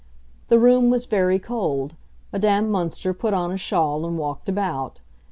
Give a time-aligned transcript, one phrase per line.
[0.47, 1.93] The room was very cold;
[2.33, 4.99] Madame Münster put on a shawl and walked about.